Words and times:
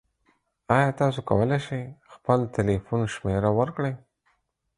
ایا 0.75 0.89
تاسو 0.99 1.19
کولی 1.29 1.59
شئ 1.65 1.83
خپل 2.13 2.39
تلیفون 2.55 3.01
شمیره 3.13 3.49
ورکړئ؟ 3.59 3.93